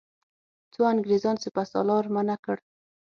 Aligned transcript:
خو 0.73 0.81
انګرېزانو 0.91 1.41
سپه 1.45 1.63
سالار 1.71 2.05
منع 2.13 2.37
کړ. 2.45 2.57